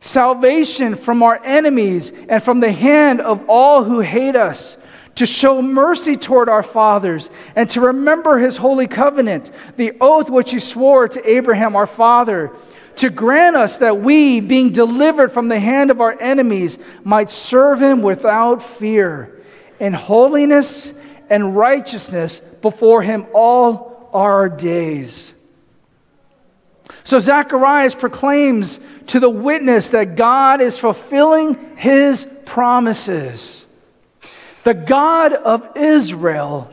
[0.00, 4.76] Salvation from our enemies and from the hand of all who hate us
[5.16, 10.52] to show mercy toward our fathers, and to remember his holy covenant, the oath which
[10.52, 12.52] he swore to Abraham our father,
[12.98, 17.80] to grant us that we, being delivered from the hand of our enemies, might serve
[17.80, 19.42] him without fear,
[19.80, 20.92] in holiness
[21.30, 25.34] and righteousness before him all our days.
[27.04, 33.66] So Zacharias proclaims to the witness that God is fulfilling his promises.
[34.64, 36.70] The God of Israel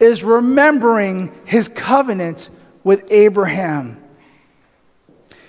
[0.00, 2.50] is remembering his covenant
[2.84, 4.02] with Abraham.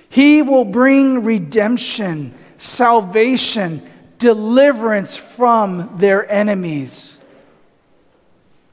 [0.10, 7.20] He will bring redemption, salvation, deliverance from their enemies.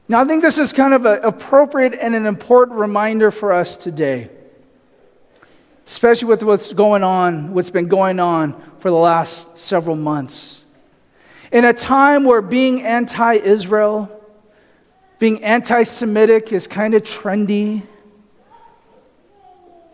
[0.09, 3.75] Now, I think this is kind of an appropriate and an important reminder for us
[3.75, 4.29] today,
[5.85, 10.65] especially with what's going on, what's been going on for the last several months.
[11.51, 14.09] In a time where being anti Israel,
[15.19, 17.83] being anti Semitic is kind of trendy,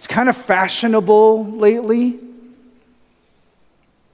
[0.03, 2.19] it's kind of fashionable lately.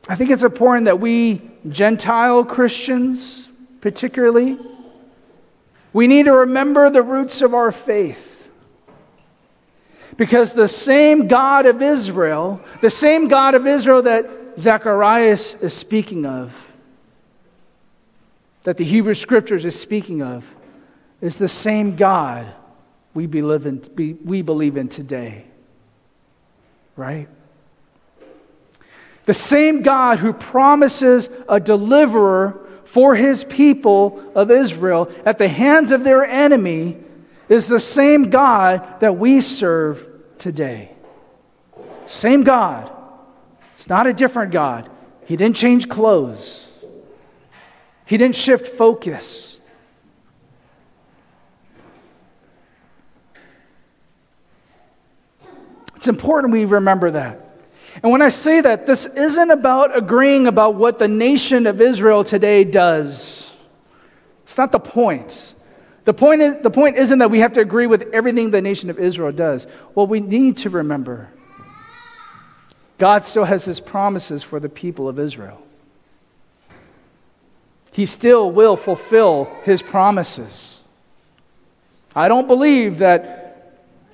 [0.08, 3.50] I think it's important that we, Gentile Christians
[3.82, 4.60] particularly,
[5.92, 8.52] we need to remember the roots of our faith.
[10.16, 16.24] Because the same God of Israel, the same God of Israel that Zacharias is speaking
[16.28, 16.72] of,
[18.62, 20.46] that the Hebrew Scriptures is speaking of,
[21.20, 22.46] is the same God
[23.16, 25.46] we believe in, we believe in today.
[27.00, 27.30] Right?
[29.24, 35.94] The same God who promises a deliverer for his people of Israel at the hands
[35.94, 36.98] of their enemy
[37.48, 40.92] is the same God that we serve today.
[42.06, 42.92] Same God.
[43.76, 44.90] It's not a different God.
[45.24, 46.70] He didn't change clothes,
[48.06, 49.59] He didn't shift focus.
[56.00, 57.42] It's important we remember that.
[58.02, 62.24] And when I say that, this isn't about agreeing about what the nation of Israel
[62.24, 63.54] today does.
[64.44, 65.54] It's not the point.
[66.06, 68.90] The point, is, the point isn't that we have to agree with everything the nation
[68.90, 69.66] of Israel does.
[69.94, 71.32] What we need to remember
[72.98, 75.62] God still has his promises for the people of Israel.
[77.92, 80.82] He still will fulfill his promises.
[82.16, 83.49] I don't believe that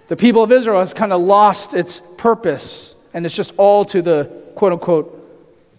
[0.08, 4.02] the people of Israel has kind of lost its purpose, and it's just all to
[4.02, 5.12] the quote unquote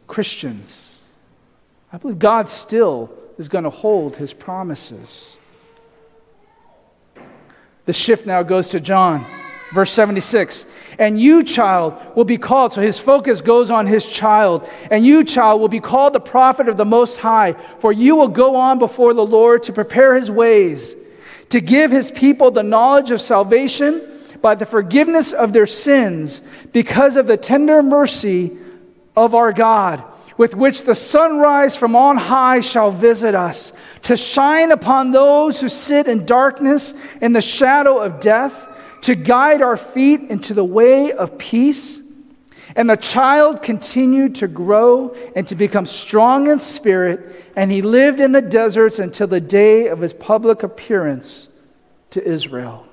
[0.07, 1.01] Christians.
[1.93, 5.37] I believe God still is going to hold his promises.
[7.85, 9.25] The shift now goes to John,
[9.73, 10.67] verse 76.
[10.99, 12.73] And you, child, will be called.
[12.73, 14.69] So his focus goes on his child.
[14.91, 18.29] And you, child, will be called the prophet of the Most High, for you will
[18.29, 20.97] go on before the Lord to prepare his ways,
[21.51, 27.17] to give his people the knowledge of salvation by the forgiveness of their sins because
[27.17, 28.57] of the tender mercy
[29.17, 30.03] of our God,
[30.37, 33.73] with which the sunrise from on high shall visit us,
[34.03, 38.69] to shine upon those who sit in darkness and the shadow of death,
[39.03, 42.03] to guide our feet into the way of peace.
[42.75, 48.21] And the child continued to grow and to become strong in spirit, and he lived
[48.21, 51.49] in the deserts until the day of his public appearance
[52.11, 52.86] to Israel.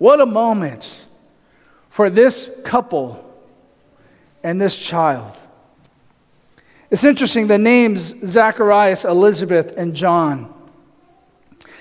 [0.00, 1.04] What a moment
[1.90, 3.22] for this couple
[4.42, 5.36] and this child.
[6.90, 10.54] It's interesting, the names Zacharias, Elizabeth, and John.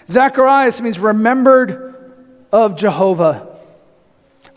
[0.10, 1.95] Zacharias means remembered
[2.51, 3.58] of Jehovah.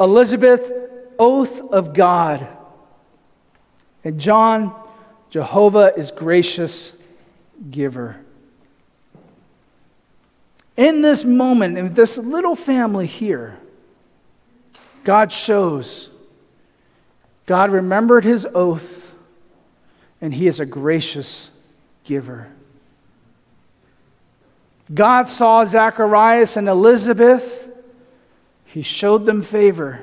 [0.00, 0.72] Elizabeth,
[1.16, 2.44] oath of God.
[4.02, 4.74] And John,
[5.30, 6.92] Jehovah is gracious
[7.70, 8.16] giver.
[10.76, 13.58] In this moment, in this little family here,
[15.04, 16.08] God shows
[17.46, 19.12] God remembered his oath,
[20.20, 21.50] and he is a gracious
[22.04, 22.48] giver.
[24.92, 27.68] God saw Zacharias and Elizabeth.
[28.64, 30.02] He showed them favor.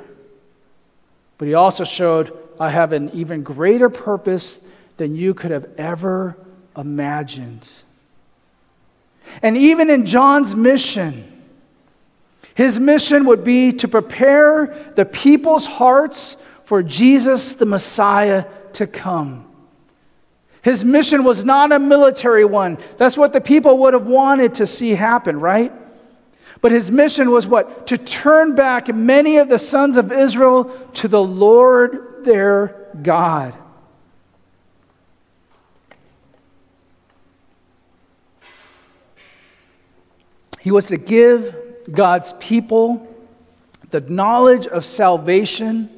[1.38, 4.60] But he also showed, I have an even greater purpose
[4.98, 6.36] than you could have ever
[6.76, 7.68] imagined.
[9.42, 11.29] And even in John's mission,
[12.60, 16.36] his mission would be to prepare the people's hearts
[16.66, 18.44] for Jesus the Messiah
[18.74, 19.50] to come.
[20.62, 22.78] His mission was not a military one.
[22.98, 25.72] That's what the people would have wanted to see happen, right?
[26.60, 27.88] But his mission was what?
[27.88, 33.56] To turn back many of the sons of Israel to the Lord their God.
[40.60, 43.08] He was to give God's people
[43.90, 45.90] the knowledge of salvation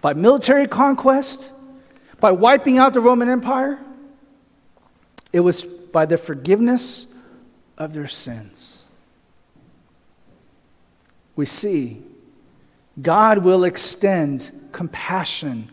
[0.00, 1.50] by military conquest,
[2.20, 3.78] by wiping out the Roman Empire.
[5.32, 7.06] It was by the forgiveness
[7.78, 8.84] of their sins.
[11.34, 12.02] We see
[13.00, 15.70] God will extend compassion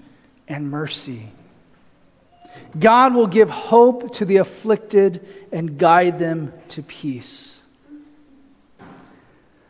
[0.47, 1.31] and mercy.
[2.79, 7.58] God will give hope to the afflicted and guide them to peace.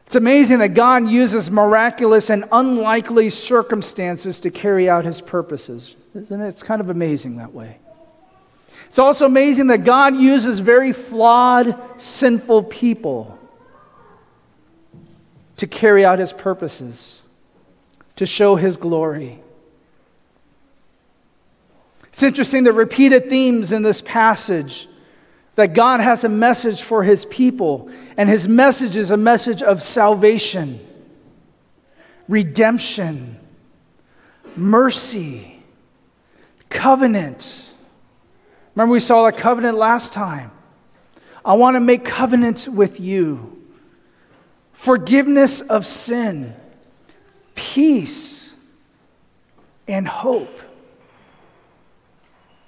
[0.10, 5.95] It's amazing that God uses miraculous and unlikely circumstances to carry out his purposes.
[6.16, 6.47] Isn't it?
[6.47, 7.78] It's kind of amazing that way.
[8.88, 13.38] It's also amazing that God uses very flawed, sinful people
[15.57, 17.22] to carry out his purposes,
[18.16, 19.39] to show his glory.
[22.05, 24.88] It's interesting the repeated themes in this passage
[25.60, 29.82] that God has a message for his people, and his message is a message of
[29.82, 30.80] salvation,
[32.30, 33.38] redemption,
[34.55, 35.62] mercy,
[36.70, 37.74] covenant.
[38.74, 40.51] Remember, we saw that covenant last time.
[41.43, 43.62] I want to make covenant with you,
[44.72, 46.55] forgiveness of sin,
[47.53, 48.55] peace,
[49.89, 50.57] and hope.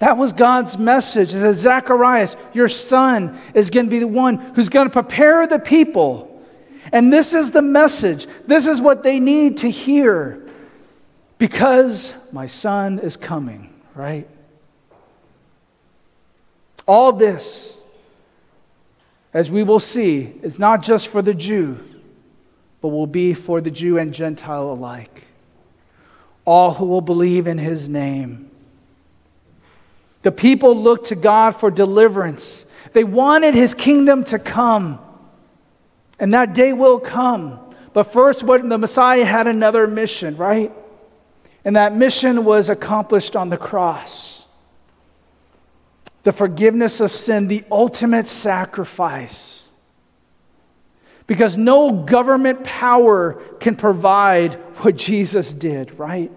[0.02, 1.32] That was God's message.
[1.32, 5.46] It says, Zacharias, your son is going to be the one who's going to prepare
[5.46, 6.44] the people.
[6.92, 8.26] And this is the message.
[8.46, 10.42] This is what they need to hear
[11.38, 14.28] because my son is coming, right?
[16.88, 17.78] All this,
[19.36, 21.78] as we will see, is not just for the Jew,
[22.82, 25.22] but will be for the Jew and Gentile alike.
[26.44, 28.51] All who will believe in his name.
[30.24, 32.66] The people looked to God for deliverance.
[32.94, 35.00] They wanted his kingdom to come.
[36.20, 37.60] And that day will come.
[37.94, 40.72] But first, the Messiah had another mission, right?
[41.66, 44.46] And that mission was accomplished on the cross.
[46.24, 49.68] The forgiveness of sin, the ultimate sacrifice.
[51.26, 56.32] Because no government power can provide what Jesus did, right?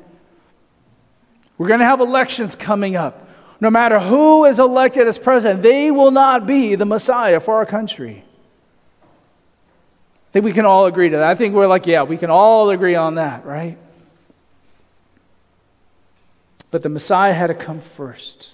[1.58, 3.23] We're going to have elections coming up
[3.64, 7.64] no matter who is elected as president, they will not be the Messiah for our
[7.64, 8.22] country.
[9.02, 11.26] I think we can all agree to that.
[11.26, 13.78] I think we're like, yeah, we can all agree on that, right?
[16.70, 18.50] But the Messiah had to come first.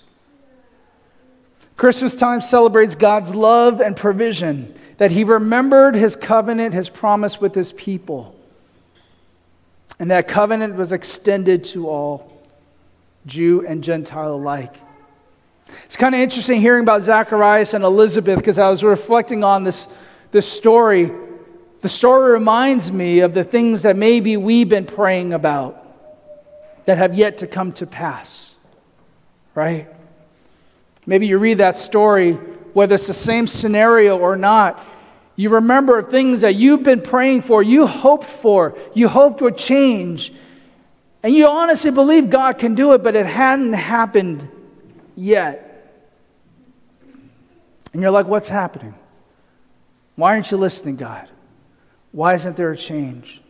[1.76, 7.56] Christmas time celebrates God's love and provision, that He remembered His covenant, His promise with
[7.56, 8.38] His people.
[9.98, 12.40] And that covenant was extended to all,
[13.26, 14.76] Jew and Gentile alike.
[15.84, 19.88] It's kind of interesting hearing about Zacharias and Elizabeth because I was reflecting on this,
[20.30, 21.10] this story.
[21.80, 25.76] The story reminds me of the things that maybe we've been praying about
[26.84, 28.54] that have yet to come to pass,
[29.54, 29.88] right?
[31.06, 32.34] Maybe you read that story,
[32.74, 34.84] whether it's the same scenario or not.
[35.36, 40.32] You remember things that you've been praying for, you hoped for, you hoped would change,
[41.22, 44.48] and you honestly believe God can do it, but it hadn't happened
[45.20, 45.66] yet.
[47.92, 48.94] And you're like, what's happening?
[50.16, 51.28] Why aren't you listening, God?
[52.12, 53.40] Why isn't there a change?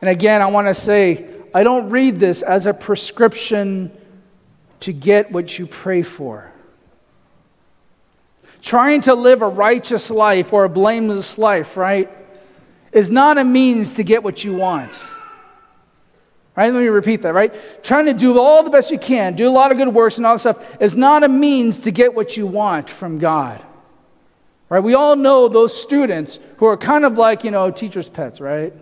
[0.00, 3.90] And again, I want to say, I don't read this as a prescription
[4.80, 6.52] to get what you pray for.
[8.62, 12.10] Trying to live a righteous life or a blameless life, right,
[12.92, 15.12] is not a means to get what you want.
[16.56, 16.72] Right?
[16.72, 17.54] Let me repeat that, right?
[17.84, 20.26] Trying to do all the best you can, do a lot of good works and
[20.26, 23.62] all that stuff is not a means to get what you want from God.
[24.70, 24.80] Right?
[24.80, 28.72] We all know those students who are kind of like, you know, teachers' pets, right?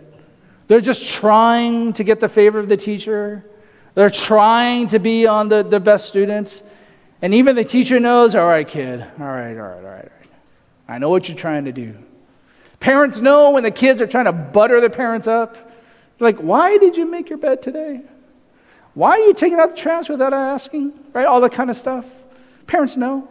[0.68, 3.44] They're just trying to get the favor of the teacher.
[3.94, 6.62] They're trying to be on the, the best students.
[7.20, 9.90] And even the teacher knows, all right, kid, all right, all right, all right, all
[9.90, 10.10] right.
[10.86, 11.96] I know what you're trying to do.
[12.80, 15.72] Parents know when the kids are trying to butter their parents up.
[16.24, 18.00] Like, why did you make your bed today?
[18.94, 20.92] Why are you taking out the trash without asking?
[21.12, 21.26] Right?
[21.26, 22.06] All that kind of stuff.
[22.66, 23.28] Parents know.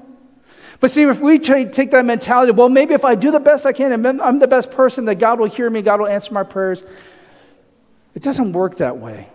[0.80, 3.74] But see, if we take that mentality, well, maybe if I do the best I
[3.74, 6.44] can and I'm the best person, that God will hear me, God will answer my
[6.44, 6.84] prayers.
[8.14, 9.30] It doesn't work that way.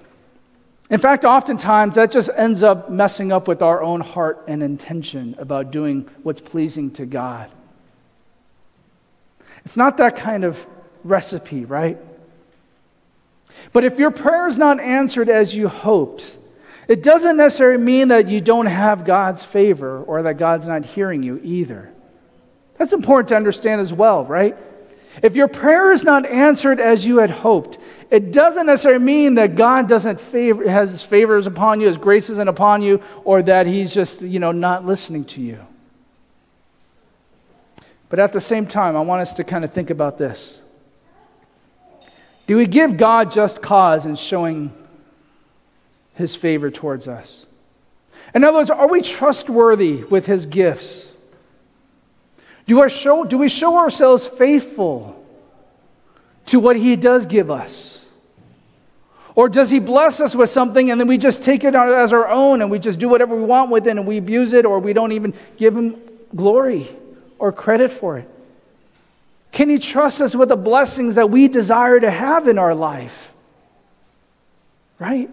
[0.91, 5.35] In fact, oftentimes that just ends up messing up with our own heart and intention
[5.39, 7.51] about doing what's pleasing to God.
[9.65, 10.67] It's not that kind of
[11.03, 11.99] recipe, right?
[13.73, 16.39] But if your prayer is not answered as you hoped,
[16.89, 21.23] it doesn't necessarily mean that you don't have God's favor or that God's not hearing
[21.23, 21.93] you either.
[22.79, 24.57] That's important to understand as well, right?
[25.23, 27.79] If your prayer is not answered as you had hoped,
[28.11, 32.31] it doesn't necessarily mean that God doesn't favor, has his favors upon you, his grace
[32.31, 35.59] isn't upon you, or that he's just, you know, not listening to you.
[38.09, 40.63] But at the same time, I want us to kind of think about this.
[42.49, 44.73] Do we give God just cause in showing
[46.15, 47.47] his favor towards us?
[48.35, 51.13] In other words, are we trustworthy with his gifts?
[52.67, 55.23] Do, our show, do we show ourselves faithful
[56.47, 58.03] to what he does give us?
[59.35, 62.29] Or does he bless us with something and then we just take it as our
[62.29, 64.79] own and we just do whatever we want with it and we abuse it or
[64.79, 66.01] we don't even give him
[66.35, 66.89] glory
[67.39, 68.29] or credit for it?
[69.53, 73.33] Can He trust us with the blessings that we desire to have in our life?
[74.99, 75.31] Right?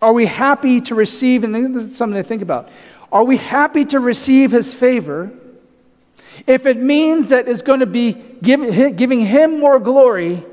[0.00, 2.68] Are we happy to receive, and this is something to think about,
[3.10, 5.32] are we happy to receive His favor
[6.46, 10.44] if it means that it's going to be giving Him more glory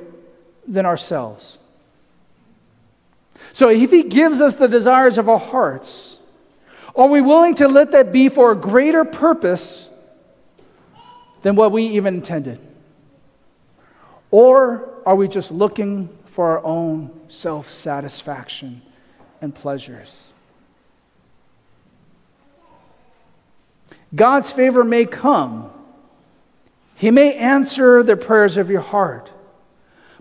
[0.67, 1.57] than ourselves?
[3.51, 6.19] So if He gives us the desires of our hearts,
[6.95, 9.89] are we willing to let that be for a greater purpose
[11.41, 12.59] than what we even intended?
[14.29, 18.81] Or are we just looking for our own self satisfaction
[19.41, 20.31] and pleasures?
[24.13, 25.71] God's favor may come.
[26.95, 29.31] He may answer the prayers of your heart.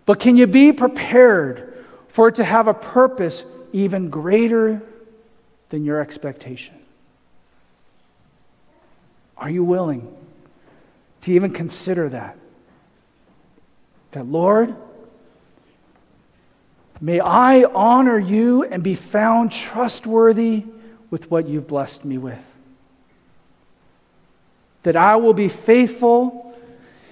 [0.07, 4.83] But can you be prepared for it to have a purpose even greater
[5.69, 6.75] than your expectation?
[9.37, 10.17] Are you willing?
[11.23, 12.37] To even consider that.
[14.13, 14.75] That, Lord,
[17.01, 20.65] may I honor you and be found trustworthy
[21.11, 22.45] with what you've blessed me with.
[24.83, 26.57] That I will be faithful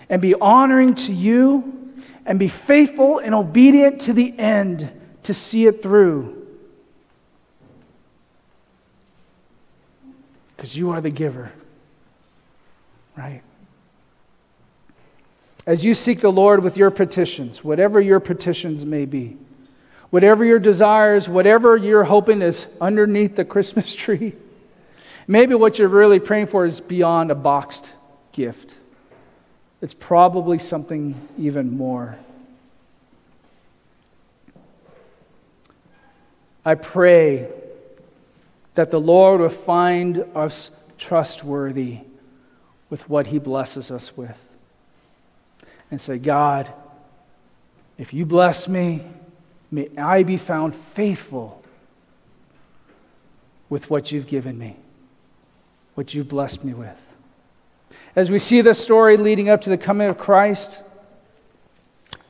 [0.08, 1.92] and be honoring to you
[2.24, 4.90] and be faithful and obedient to the end
[5.24, 6.34] to see it through.
[10.56, 11.52] Because you are the giver,
[13.16, 13.42] right?
[15.68, 19.36] As you seek the Lord with your petitions, whatever your petitions may be,
[20.08, 24.32] whatever your desires, whatever you're hoping is underneath the Christmas tree,
[25.26, 27.92] maybe what you're really praying for is beyond a boxed
[28.32, 28.76] gift.
[29.82, 32.18] It's probably something even more.
[36.64, 37.46] I pray
[38.74, 41.98] that the Lord will find us trustworthy
[42.88, 44.47] with what He blesses us with
[45.90, 46.72] and say, God,
[47.96, 49.02] if you bless me,
[49.70, 51.62] may I be found faithful
[53.68, 54.76] with what you've given me,
[55.94, 56.98] what you've blessed me with.
[58.14, 60.82] As we see the story leading up to the coming of Christ,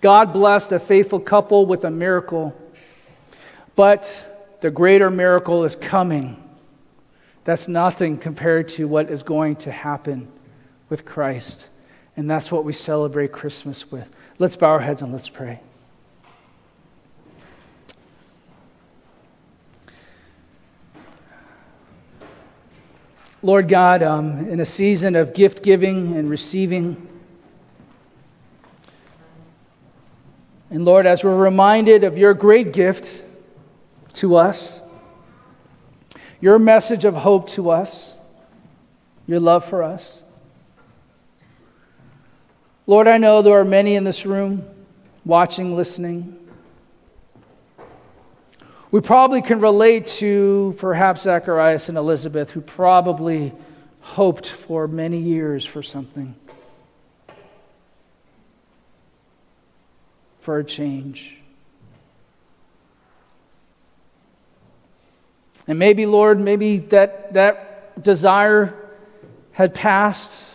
[0.01, 2.57] God blessed a faithful couple with a miracle,
[3.75, 6.43] but the greater miracle is coming.
[7.45, 10.29] That's nothing compared to what is going to happen
[10.89, 11.69] with Christ.
[12.19, 14.11] And that's what we celebrate Christmas with.
[14.41, 15.61] Let's bow our heads and let's pray.
[23.41, 27.09] Lord God, um, in a season of gift giving and receiving,
[30.71, 33.25] and Lord, as we're reminded of your great gift
[34.15, 34.83] to us,
[36.41, 38.13] your message of hope to us,
[39.29, 40.25] your love for us.
[42.89, 44.67] Lord, I know there are many in this room
[45.27, 46.39] watching, listening.
[48.91, 53.53] We probably can relate to perhaps Zacharias and Elizabeth, who probably
[54.01, 56.35] hoped for many years for something,
[60.39, 61.37] for a change.
[65.67, 68.75] And maybe, Lord, maybe that, that desire
[69.53, 70.48] had passed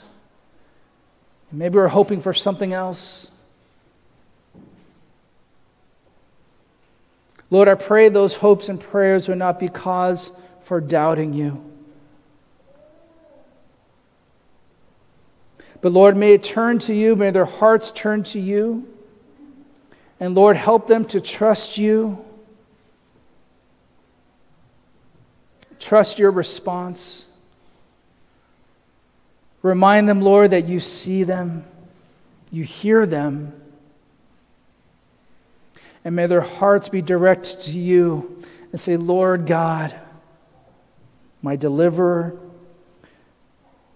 [1.53, 3.27] Maybe we're hoping for something else.
[7.51, 10.31] Lord, I pray those hopes and prayers would not be cause
[10.63, 11.63] for doubting you.
[15.81, 18.87] But Lord, may it turn to you, may their hearts turn to you,
[20.19, 22.23] And Lord, help them to trust you,
[25.79, 27.25] trust your response.
[29.63, 31.65] Remind them, Lord, that you see them,
[32.51, 33.59] you hear them,
[36.05, 39.97] and may their hearts be directed to you and say, Lord God,
[41.41, 42.37] my deliverer,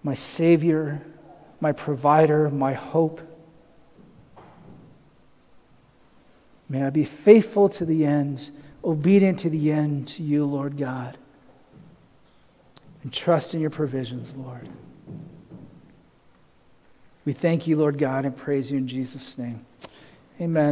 [0.02, 1.02] my Savior,
[1.60, 3.20] my provider, my hope.
[6.68, 8.50] May I be faithful to the end,
[8.82, 11.18] obedient to the end to you, Lord God,
[13.02, 14.66] and trust in your provisions, Lord.
[17.28, 19.66] We thank you, Lord God, and praise you in Jesus' name.
[20.40, 20.64] Amen.